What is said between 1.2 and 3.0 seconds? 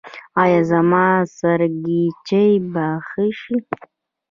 سرگیچي به